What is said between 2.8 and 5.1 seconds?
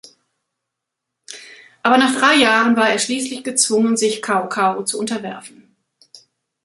er schließlich gezwungen, sich Cao Cao zu